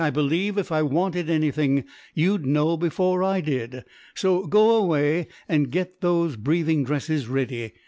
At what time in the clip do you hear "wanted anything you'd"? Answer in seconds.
0.81-2.43